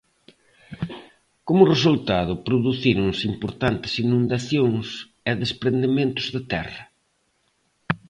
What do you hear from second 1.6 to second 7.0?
resultado, producíronse importantes inundacións e desprendementos de terra.